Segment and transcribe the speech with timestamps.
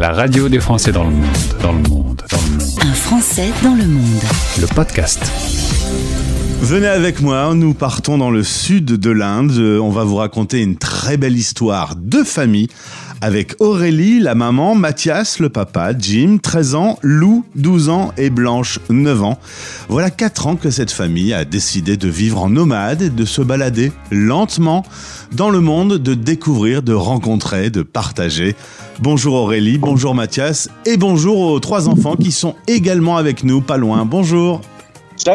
[0.00, 1.26] La radio des Français dans le monde,
[1.60, 2.72] dans le monde, dans le monde.
[2.80, 4.22] Un Français dans le monde.
[4.58, 5.20] Le podcast.
[6.62, 9.52] Venez avec moi, nous partons dans le sud de l'Inde.
[9.58, 12.68] Euh, On va vous raconter une très belle histoire de famille
[13.22, 18.78] avec Aurélie, la maman, Mathias, le papa, Jim, 13 ans, Lou, 12 ans et Blanche,
[18.88, 19.38] 9 ans.
[19.88, 23.42] Voilà 4 ans que cette famille a décidé de vivre en nomade et de se
[23.42, 24.84] balader lentement
[25.32, 28.56] dans le monde, de découvrir, de rencontrer, de partager.
[29.00, 33.76] Bonjour Aurélie, bonjour Mathias et bonjour aux trois enfants qui sont également avec nous, pas
[33.76, 34.04] loin.
[34.06, 34.62] Bonjour.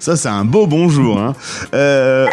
[0.00, 1.18] Ça, c'est un beau bonjour.
[1.18, 1.34] hein.
[1.72, 2.26] Euh,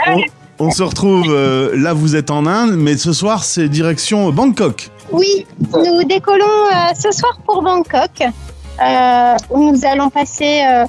[0.60, 4.90] on, se retrouve, euh, là vous êtes en Inde, mais ce soir c'est direction Bangkok.
[5.12, 10.86] Oui, nous décollons euh, ce soir pour Bangkok, euh, où nous allons passer euh,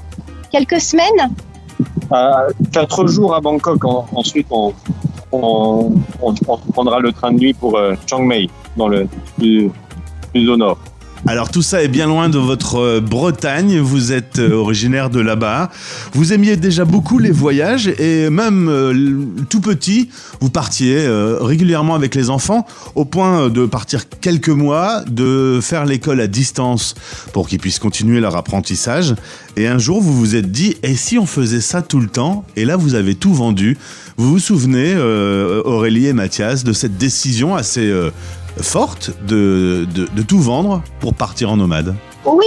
[0.50, 1.34] quelques semaines.
[2.12, 2.32] Euh,
[2.72, 3.84] quatre jours à Bangkok.
[3.84, 4.72] En- ensuite, on,
[5.30, 9.70] on, on- on prendra le train de nuit pour euh, Chiang Mai, dans le plus,
[10.32, 10.78] plus au nord.
[11.26, 15.20] Alors tout ça est bien loin de votre euh, Bretagne, vous êtes euh, originaire de
[15.20, 15.70] là-bas.
[16.12, 21.08] Vous aimiez déjà beaucoup les voyages et même euh, tout petit, vous partiez
[21.40, 26.94] régulièrement avec les enfants au point de partir quelques mois, de faire l'école à distance
[27.32, 29.14] pour qu'ils puissent continuer leur apprentissage.
[29.56, 32.44] Et un jour, vous vous êtes dit, et si on faisait ça tout le temps?
[32.56, 33.76] Et là, vous avez tout vendu.
[34.16, 37.92] Vous vous souvenez, Aurélie et Mathias, de cette décision assez
[38.62, 42.46] forte de, de, tout vendre pour partir en nomade Oui,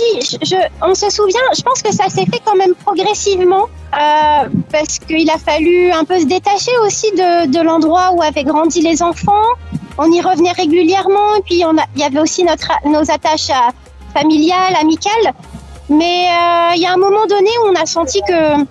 [0.81, 5.29] on se souvient, je pense que ça s'est fait quand même progressivement, euh, parce qu'il
[5.29, 9.47] a fallu un peu se détacher aussi de, de l'endroit où avaient grandi les enfants.
[9.97, 13.71] On y revenait régulièrement, et puis il y avait aussi notre, nos attaches à-
[14.13, 15.33] familiales, amicales.
[15.89, 18.63] Mais euh, il y a un moment donné où on a senti que,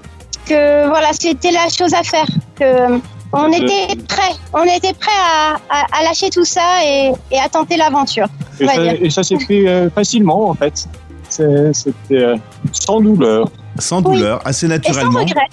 [0.47, 2.27] que voilà, c'était la chose à faire,
[2.59, 2.99] que
[3.33, 7.49] on était prêt, on était prêt à, à- à lâcher tout ça et, et à
[7.49, 8.27] tenter l'aventure.
[8.59, 8.97] Et ça, dire.
[9.01, 10.87] et ça s'est fait euh, facilement, en fait.
[11.29, 12.37] C'était euh,
[12.73, 13.49] sans douleur.
[13.79, 14.17] sans Oui.
[14.17, 15.21] douleur, assez Et sans naturellement.
[15.21, 15.47] regret.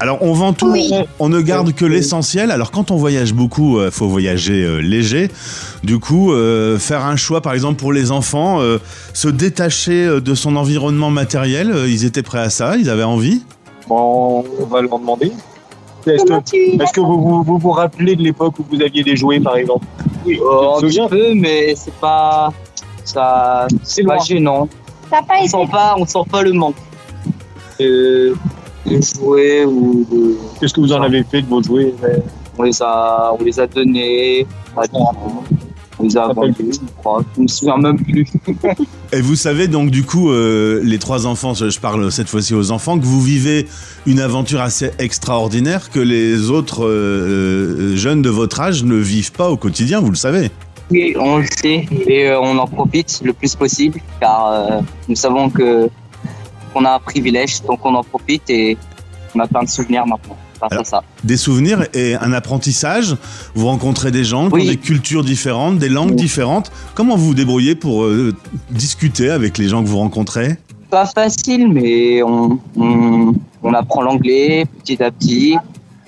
[0.00, 0.90] Alors on vend tout, Oui.
[1.20, 2.50] on ne garde que l'essentiel.
[2.50, 5.30] Alors quand on voyage beaucoup, il faut voyager euh, léger.
[5.84, 8.78] Du coup, euh, faire un choix, par exemple pour les enfants, euh,
[9.14, 13.04] se détacher euh, de son environnement matériel, euh, ils étaient prêts à ça, ils avaient
[13.04, 13.42] envie?
[13.88, 15.30] Bon, on va leur demander.
[16.06, 19.56] Est-ce que, vous, vous vous vous rappelez de l'époque où vous aviez des jouets, par
[19.56, 19.86] exemple?
[20.26, 22.52] Oui, te un petit peu, mais c'est pas.
[23.04, 24.68] Ça, c'est pas gênant.
[25.10, 26.76] Pas On sent pas, on sent pas le manque
[27.78, 28.34] de,
[28.86, 31.94] de jouets ou de- Qu'est-ce que vous en avez fait de vos jouets?
[32.58, 34.46] On les a, on les a donnés.
[34.76, 34.82] à.
[36.02, 37.22] On les a je crois.
[37.36, 38.26] Je me souviens même plus.
[39.12, 42.72] Et vous savez donc du coup, euh, les trois enfants, je parle cette fois-ci aux
[42.72, 43.66] enfants, que vous vivez
[44.06, 49.32] une aventure assez extraordinaire que les autres euh, euh, jeunes de votre âge ne vivent
[49.32, 50.50] pas au quotidien, vous le savez.
[50.90, 55.16] Oui, on le sait et euh, on en profite le plus possible car euh, nous
[55.16, 55.88] savons que
[56.72, 58.76] qu'on a un privilège, donc on en profite et
[59.34, 60.36] on a plein de souvenirs maintenant
[60.84, 61.02] ça.
[61.24, 63.16] Des souvenirs et un apprentissage.
[63.54, 64.62] Vous rencontrez des gens qui Oui.
[64.62, 66.16] ont des cultures différentes, des langues Oui.
[66.16, 66.70] différentes.
[66.94, 68.34] Comment vous vous débrouillez pour euh,
[68.70, 70.56] discuter avec les gens que vous rencontrez?
[70.90, 75.56] Pas facile, mais on, on, on apprend l'anglais petit à petit,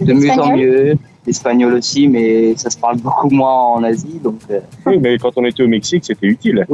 [0.00, 0.58] de mieux en L'espagnol?
[0.58, 0.94] mieux.
[1.26, 5.30] L'espagnol aussi, mais ça se parle beaucoup moins en Asie, donc euh, Oui, mais quand
[5.36, 6.66] on était au Mexique, c'était utile.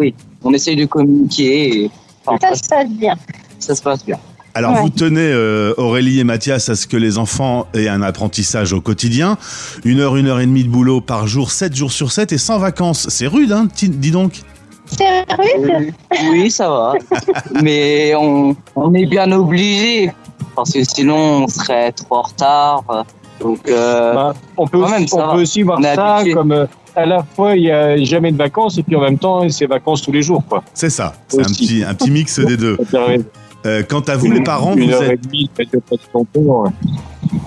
[0.42, 1.90] on essaye de communiquer et
[2.26, 3.14] enfin, Ça ça, se passe bien.
[3.60, 4.18] ça se passe bien.
[4.54, 4.80] Alors Ouais.
[4.80, 8.80] vous tenez euh, Aurélie et Mathias à ce que les enfants aient un apprentissage au
[8.80, 9.38] quotidien,
[9.84, 12.38] une heure, une heure et demie de boulot par jour, sept jours sur sept et
[12.38, 13.06] sans vacances.
[13.10, 14.40] C'est rude, hein Dis donc.
[14.86, 15.92] C'est rude.
[16.32, 16.94] Oui, ça va,
[17.62, 20.10] mais on, on est bien obligé
[20.56, 22.82] parce que sinon on serait trop en retard.
[23.40, 25.34] Donc euh, Bah, on peut, même, aussi, ça on va.
[25.34, 26.34] peut aussi voir ça habitué.
[26.34, 29.16] comme euh, à la fois il n'y a jamais de vacances et puis en même
[29.18, 30.42] temps c'est vacances tous les jours.
[30.48, 30.64] Quoi.
[30.74, 31.14] C'est ça.
[31.28, 32.76] C'est un petit, un petit mix des deux.
[33.66, 35.50] Euh, quant à vous les parents, une vous heure et êtes, demie,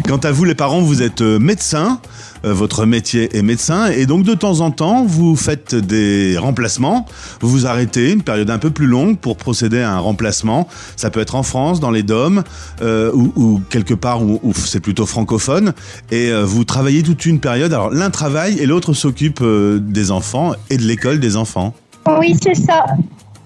[0.08, 2.00] quant à vous les parents, vous êtes médecin.
[2.46, 7.06] Euh, votre métier est médecin et donc de temps en temps vous faites des remplacements.
[7.40, 10.68] Vous vous arrêtez une période un peu plus longue pour procéder à un remplacement.
[10.96, 12.44] Ça peut être en France, dans les DOM
[12.82, 15.74] euh, ou, ou quelque part où, où c'est plutôt francophone.
[16.12, 17.74] Et euh, vous travaillez toute une période.
[17.74, 21.74] Alors l'un travaille et l'autre s'occupe euh, des enfants et de l'école des enfants.
[22.20, 22.86] Oui, c'est ça.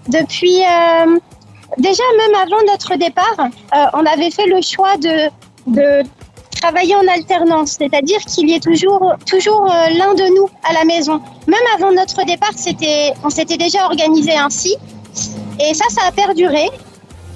[0.10, 0.62] Depuis.
[1.78, 5.30] Déjà, même avant notre départ, euh, on avait fait le choix de,
[5.68, 6.04] de
[6.62, 10.86] travailler en alternance, c'est-à-dire qu'il y ait toujours, toujours euh, l'un de nous à la
[10.86, 11.22] maison.
[11.48, 14.76] Même avant notre départ, c'était, on s'était déjà organisé ainsi.
[15.60, 16.70] Et ça, ça a perduré.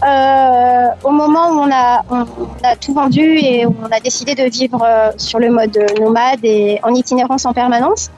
[0.04, 2.26] euh, au moment où on a, on,
[2.64, 4.84] a tout vendu et où on a décidé de vivre
[5.18, 8.10] sur le mode nomade et en itinérance en permanence.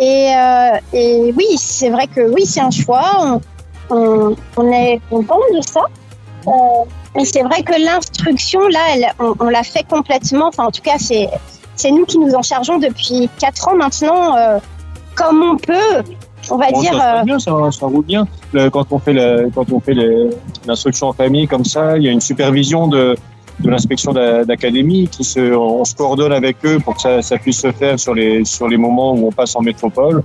[0.00, 0.32] Et,
[0.92, 3.38] et oui, c'est vrai que oui, c'est un choix.
[3.92, 5.82] On, on est content de ça.
[6.46, 6.50] Euh,
[7.14, 10.48] mais c'est vrai que l'instruction, là, elle, on, on l'a fait complètement.
[10.48, 11.28] Enfin, en tout cas, c'est
[11.76, 14.58] c'est nous qui nous en chargeons depuis quatre ans maintenant, euh,
[15.14, 16.02] comme on peut.
[16.50, 16.92] On va Bon, dire.
[16.98, 18.26] ça, euh, bien, ça, ça roule bien.
[18.52, 20.30] Le- quand on fait le- quand on fait le-
[20.66, 23.16] l'instruction en famille comme ça, il y a une supervision de,
[23.62, 27.38] de l'inspection d'a- d'académie qui se, on se coordonne avec eux pour que ça, ça
[27.38, 30.22] puisse se faire sur les sur les moments où on passe en métropole.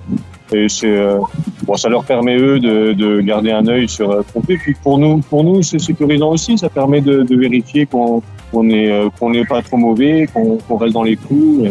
[0.54, 1.20] Et c'est euh,
[1.64, 4.58] bon, ça leur permet eux de, de garder un œil sur euh, ce qu'on fait.
[4.58, 6.58] Puis pour nous, pour nous, c'est sécurisant aussi.
[6.58, 10.78] Ça permet de, de vérifier qu'on qu'on est euh, qu'on n'est pas trop mauvais, qu'on
[10.78, 11.66] reste dans les clous.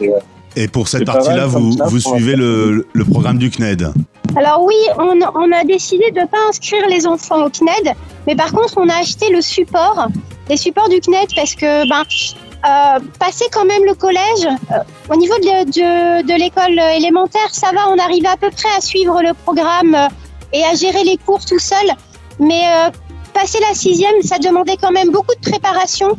[0.00, 0.10] Et
[0.56, 3.92] Et pour cette partie-là, vous, ça vous suivez le, le programme du CNED.
[4.36, 7.94] Alors oui, on, on a décidé de ne pas inscrire les enfants au CNED,
[8.26, 10.08] mais par contre, on a acheté le support,
[10.48, 12.04] les supports du CNED, parce que ben,
[12.66, 14.78] euh, passer quand même le collège, euh,
[15.08, 19.22] au niveau de, de, l'école élémentaire, ça va, on arrivait à peu près à suivre
[19.22, 20.08] le programme euh,
[20.52, 21.86] et à gérer les cours tout seul,
[22.40, 22.64] mais
[23.34, 26.16] passer la sixième, ça demandait quand même beaucoup de préparation.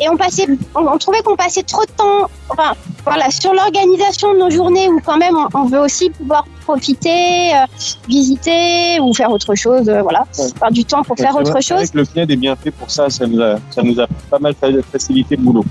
[0.00, 2.72] Et on passait, on, on trouvait qu'on passait trop de temps, enfin,
[3.04, 7.54] voilà, sur l'organisation de nos journées où quand même on, on veut aussi pouvoir profiter,
[7.54, 7.66] euh,
[8.08, 10.70] visiter ou faire autre chose, euh, voilà, Ouais.
[10.72, 11.90] du temps pour faire autre c'est vrai chose.
[11.90, 13.08] que le CNED est bien fait pour ça.
[13.10, 15.64] Ça nous a, ça nous a pas mal fa- facilité le boulot.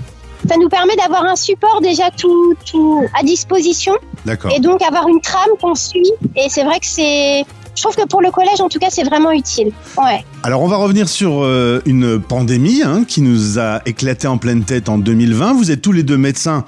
[0.48, 3.94] Ça nous permet d'avoir un support déjà tout, tout à disposition
[4.26, 4.50] D'accord.
[4.54, 6.10] et donc avoir une trame qu'on suit.
[6.36, 7.44] Et c'est vrai que c'est,
[7.76, 9.72] je trouve que pour le collège en tout cas c'est vraiment utile.
[9.98, 10.24] Ouais.
[10.42, 14.64] Alors on va revenir sur euh, une pandémie hein, qui nous a éclaté en pleine
[14.64, 15.54] tête en 2020.
[15.54, 16.64] Vous êtes tous les deux médecins.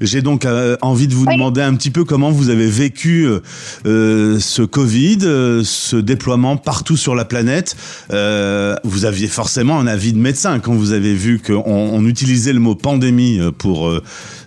[0.00, 1.34] J'ai donc euh, envie de vous Oui.
[1.34, 3.28] demander un petit peu comment vous avez vécu
[3.86, 5.18] euh, ce Covid,
[5.64, 7.76] ce déploiement partout sur la planète.
[8.10, 12.60] Vous aviez forcément un avis de médecin quand vous avez vu qu'on on utilisait le
[12.60, 13.90] mot pandémie pour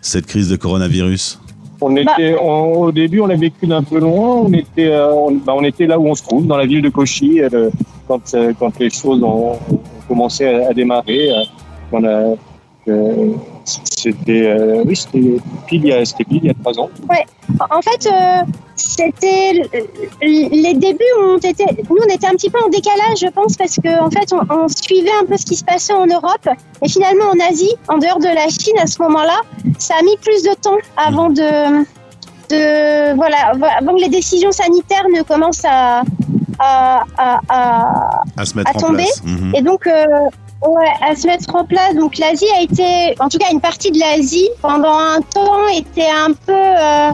[0.02, 1.40] cette crise de coronavirus.
[1.82, 4.36] On était, on- au début, on l'a vécu d'un peu loin.
[4.46, 6.82] On était, euh, on, bah, on était là où on se trouve, dans la ville
[6.82, 7.70] de Cauchy, euh,
[8.08, 11.32] quand, euh, quand les choses ont, ont commencé à, à démarrer.
[11.32, 11.44] euh,
[11.92, 12.34] on a,
[12.88, 13.32] euh,
[13.98, 15.38] c'était, euh, oui, c'était
[15.68, 16.90] pile, il y a- c'était pile il y a trois ans.
[17.72, 18.44] En fait, euh,
[18.76, 19.52] c'était
[20.22, 21.66] les débuts ont été.
[21.90, 24.42] Nous, on était un petit peu en décalage, je pense, parce que en fait, on,
[24.54, 26.48] on suivait un peu ce qui se passait en Europe,
[26.84, 29.42] et finalement en Asie, en dehors de la Chine, à ce moment-là,
[29.78, 31.84] ça a mis plus de temps avant de,
[32.50, 36.04] de voilà, avant que les décisions sanitaires ne commencent à
[36.62, 39.04] à, à, à- À se mettre À en tomber.
[39.04, 39.22] place.
[39.24, 39.54] Mhm.
[39.56, 40.04] et donc, euh,
[40.66, 41.96] ouais, à se mettre en place.
[41.96, 46.10] Donc, l'Asie a été, en tout cas, une partie de l'Asie, pendant un temps, était
[46.10, 47.10] un peu, euh,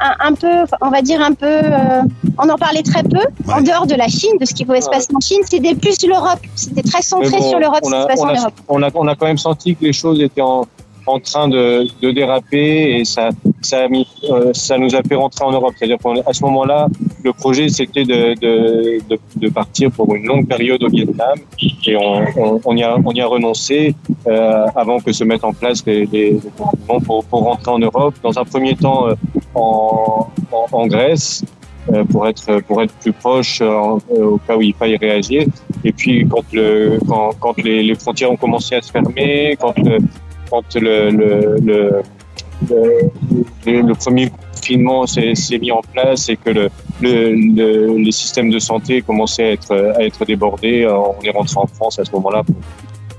[0.00, 2.02] un, un peu, on va dire un peu, euh,
[2.38, 3.20] on en parlait très peu,
[3.52, 4.96] en dehors de la Chine, de ce qui pouvait se Ouais.
[4.96, 5.40] passer en Chine.
[5.44, 6.40] C'était plus l'Europe.
[6.54, 8.38] C'était très centré bon, sur l'Europe, ce on qui a, se passait on, en a,
[8.38, 8.54] Europe.
[8.68, 10.66] on, a, on a quand même senti que les choses étaient en,
[11.06, 13.30] en train de, de déraper et ça,
[13.64, 15.74] ça, euh, ça nous a fait rentrer en Europe.
[15.76, 16.88] C'est-à-dire qu'à ce moment-là,
[17.24, 21.38] le projet c'était de, partir pour une longue période au Vietnam
[21.86, 23.94] et on, y, a, renoncé
[24.26, 26.40] euh, avant que se mettent en place les, les,
[27.06, 28.14] pour, rentrer en Europe.
[28.22, 29.14] Dans un premier temps euh,
[29.54, 31.44] en, Grèce.
[32.10, 35.46] pour être plus proche au cas où il faille réagir
[35.84, 39.74] et puis quand le quand, quand les, frontières ont commencé à se fermer, quand
[40.74, 42.02] le,
[43.66, 46.68] le, premier confinement s'est mis en place et que le,
[47.00, 51.66] le, le- les systèmes de santé commençaient à être débordés, euh, on est rentré en
[51.66, 52.42] France à ce moment-là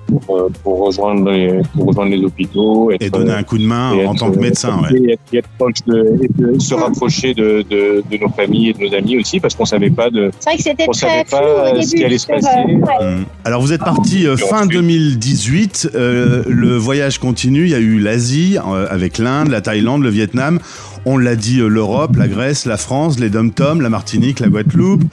[0.07, 3.91] pour, euh, pour rejoindre les pour rejoindre les hôpitaux Et donner un coup de main
[3.91, 4.79] en être, tant que euh, médecin.
[4.81, 4.97] Ouais.
[4.99, 8.69] et être, et être proche de, et de se rapprocher de, de, de nos familles
[8.69, 10.57] et de nos amis aussi parce qu'on savait pas de vrai
[10.87, 11.83] on savait pas, au euh, début.
[11.85, 12.47] ce qui allait se euh, passer.
[12.67, 13.15] ouais.
[13.19, 13.25] Mm.
[13.45, 17.79] Alors vous êtes parti euh, fin ensuite- 2018, euh, le voyage continue, il y a
[17.79, 20.59] eu l'Asie euh, avec l'Inde, la Thaïlande, le Vietnam,
[21.05, 25.03] on l'a dit euh, l'Europe, la Grèce, la France, les Dom-Tom, la Martinique, la Guadeloupe.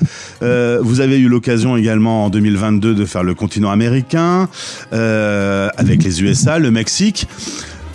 [0.43, 4.49] Euh, vous avez eu l'occasion également en 2022 de faire le continent américain
[4.93, 7.27] euh, avec les USA, le Mexique.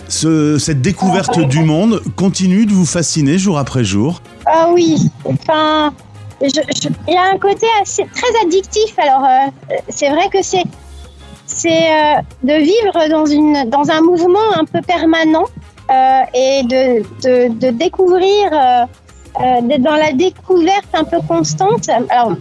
[0.08, 4.22] Ce- cette découverte du monde continue de vous fasciner jour après jour.
[4.46, 5.92] Ah oui, enfin,
[6.42, 6.52] il
[7.08, 8.94] y a un côté assez, très addictif.
[9.00, 9.26] Alors,
[9.90, 10.64] c'est vrai que c'est
[12.44, 15.46] de vivre dans, une, dans un mouvement un peu permanent
[16.34, 18.86] et de, de, de découvrir, euh,
[19.42, 21.90] euh, d'être dans la découverte un peu constante.
[22.10, 22.34] Alors,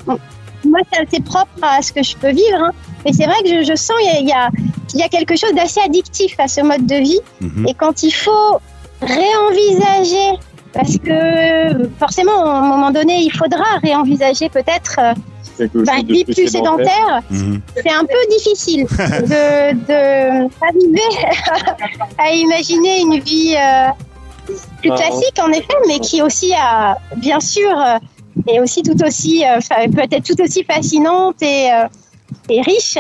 [0.65, 2.71] moi, c'est assez propre à ce que je peux vivre, hein,
[3.05, 4.51] mais c'est vrai que je, je sens qu'il y a,
[4.89, 7.21] qu'il y a quelque chose d'assez addictif à ce mode de vie.
[7.41, 7.67] Mhm.
[7.69, 8.61] Et quand il faut
[9.03, 10.39] réenvisager,
[10.75, 16.49] parce que forcément, à un moment donné, il faudra réenvisager peut-être euh, bah, vie plus
[16.49, 17.23] sédentaire.
[17.31, 17.61] Mhm.
[17.77, 21.11] C'est un peu difficile de, de arriver
[22.19, 23.89] à imaginer une vie, euh,
[24.81, 27.99] plus Ah, classique en effet, mais qui aussi a, bien sûr, euh,
[28.53, 29.59] est aussi tout aussi, euh,
[29.95, 31.87] peut-être tout aussi fascinante et, euh,
[32.51, 32.99] et riche.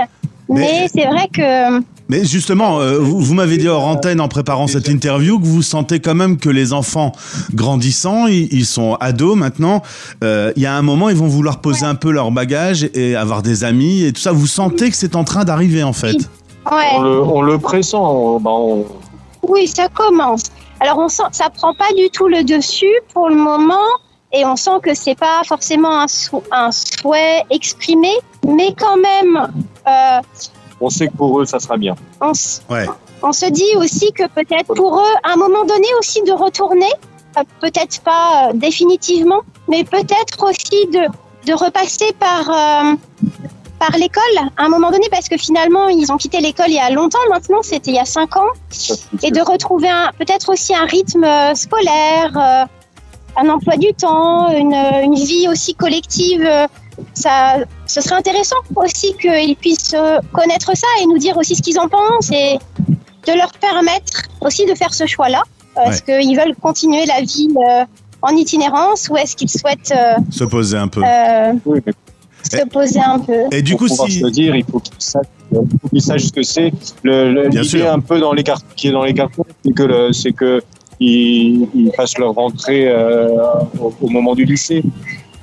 [0.49, 4.28] Mais- Mais, c'est vrai que Mais justement, euh, vous, vous m'avez dit hors antenne en
[4.28, 7.12] préparant cette interview que vous sentez quand même que les enfants
[7.54, 9.82] grandissant, ils, ils sont ados maintenant,
[10.23, 13.16] euh, il y a un moment, ils vont vouloir poser un peu leur bagage et
[13.16, 14.32] avoir des amis et tout ça.
[14.32, 16.16] Vous sentez que c'est en train d'arriver en fait
[16.70, 17.94] ouais, On le, on le pressent.
[17.94, 18.84] on- bah, on-
[19.49, 20.44] oui, ça commence.
[20.80, 23.87] Alors on sent, ça prend pas du tout le dessus pour le moment,
[24.32, 28.08] et on sent que c'est pas forcément un, sou- un souhait exprimé,
[28.46, 29.49] mais quand même,
[29.87, 30.20] euh,
[30.81, 31.95] on sait que pour eux, ça sera bien.
[32.21, 32.87] on, s- Ouais.
[33.23, 36.90] on se dit aussi que peut-être pour eux, à un moment donné aussi de retourner,
[37.38, 41.07] euh, peut-être pas euh, définitivement, mais peut-être aussi de,
[41.47, 42.95] de repasser par, euh,
[43.78, 46.78] par l'école à un moment donné, parce que finalement, ils ont quitté l'école il y
[46.78, 48.50] a longtemps maintenant, c'était il y a cinq ans,
[49.23, 52.64] et de retrouver un- peut-être aussi un rythme euh, scolaire, euh,
[53.37, 56.43] un emploi du temps, une, une vie aussi collective.
[56.45, 56.66] euh,
[57.15, 61.63] Ça, ce serait intéressant aussi qu'ils puissent euh, connaître ça et nous dire aussi ce
[61.63, 62.59] qu'ils en pensent et
[63.27, 65.43] de leur permettre aussi de faire ce choix-là.
[65.87, 67.85] Est-ce qu'ils veulent continuer la vie euh,
[68.23, 71.03] en itinérance ou est-ce qu'ils souhaitent euh, Se poser un peu.
[71.05, 71.93] euh, Oui, mais
[72.49, 74.21] se poser un peu Et du coup, pour pouvoir si.
[74.21, 75.27] se dire, il faut qu'ils sachent,
[75.91, 76.73] qu'ils sachent ce que c'est.
[77.03, 77.91] L'idée sûr.
[77.93, 80.63] un peu dans les cartes, qui est dans les cartons, c'est que c'est que
[81.01, 83.29] ils, ils fassent leur rentrée euh,
[83.81, 84.83] au, au moment du lycée.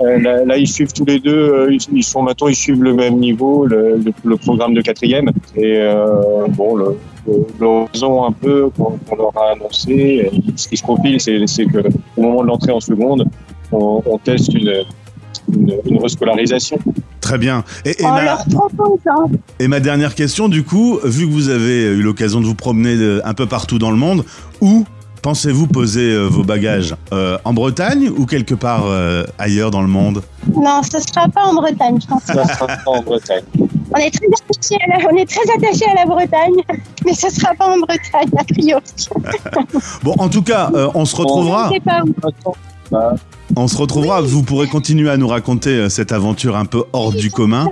[0.01, 1.31] Euh, là, là, ils suivent tous les deux.
[1.53, 5.29] euh, ils, sont maintenant, ils suivent le même niveau, le, le, le programme de quatrième.
[5.55, 10.77] Et euh, bon, le, le- l'horizon un peu qu'on, qu'on leur a annoncé, ce qui
[10.77, 11.79] se profile, c'est, c'est que
[12.17, 13.25] au moment de l'entrée en seconde,
[13.71, 14.73] on, on teste une,
[15.53, 16.79] une, une rescolarisation.
[17.19, 17.63] Très bien.
[17.85, 18.37] Et, et en ma,
[19.59, 22.95] et ma dernière question, du coup, vu que vous avez eu l'occasion de vous promener
[22.97, 24.25] de- un peu partout dans le monde,
[24.61, 24.83] où
[25.21, 29.87] pensez-vous poser euh, vos bagages Euh, En Bretagne ou quelque part euh, ailleurs dans le
[29.87, 30.23] monde?
[30.55, 32.23] Non, ce ne sera pas en Bretagne, je pense.
[32.23, 33.43] Ça sera en Bretagne.
[33.93, 37.29] On est très attaché à la, on est très attaché à la Bretagne, mais ce
[37.29, 38.83] sera pas en Bretagne a priori.
[40.03, 41.69] Bon, en tout cas, euh, on se retrouvera.
[41.69, 42.53] Je sais pas où.
[42.91, 43.13] Bah,
[43.55, 44.21] On se retrouvera.
[44.21, 47.71] Vous pourrez continuer à nous raconter cette aventure un peu hors du commun.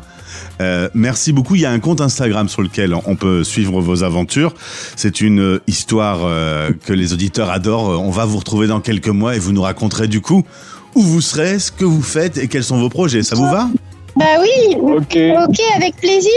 [0.61, 1.55] Euh, merci beaucoup.
[1.55, 4.53] Il y a un compte Instagram sur lequel on peut suivre vos aventures.
[4.95, 8.01] C'est une euh, histoire euh, que les auditeurs adorent.
[8.01, 10.43] On va vous retrouver dans quelques mois et vous nous raconterez du coup
[10.95, 13.23] où vous serez, ce que vous faites et quels sont vos projets.
[13.23, 13.69] Ça vous va?
[14.15, 15.17] Bah oui, ok.
[15.47, 16.31] ok, avec plaisir.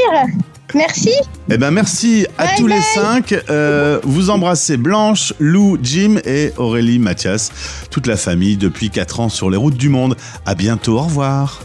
[0.75, 1.13] Merci.
[1.51, 3.35] Eh ben merci à Bye tous les cinq.
[3.51, 7.51] Euh, vous embrassez Blanche, Lou, Jim et Aurélie Mathias,
[7.91, 10.17] toute la famille depuis 4 ans sur les routes du monde.
[10.47, 10.99] À bientôt.
[10.99, 11.63] Au revoir.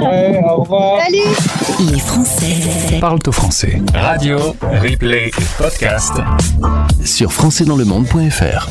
[0.00, 1.00] Ouais, au revoir.
[1.04, 1.92] Salut.
[1.92, 3.80] Les Français Parle-toi français.
[3.94, 4.38] Radio,
[4.82, 6.14] replay, podcast.
[7.04, 8.68] sur françaisdanslemonde.fr.